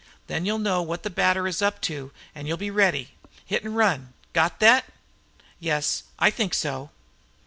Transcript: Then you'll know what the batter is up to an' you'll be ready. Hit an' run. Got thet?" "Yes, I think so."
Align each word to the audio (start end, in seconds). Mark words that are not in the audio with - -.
Then 0.25 0.47
you'll 0.47 0.57
know 0.57 0.81
what 0.81 1.03
the 1.03 1.11
batter 1.11 1.47
is 1.47 1.61
up 1.61 1.79
to 1.81 2.11
an' 2.33 2.47
you'll 2.47 2.57
be 2.57 2.71
ready. 2.71 3.09
Hit 3.45 3.63
an' 3.63 3.75
run. 3.75 4.13
Got 4.33 4.59
thet?" 4.59 4.85
"Yes, 5.59 6.05
I 6.17 6.31
think 6.31 6.55
so." 6.55 6.89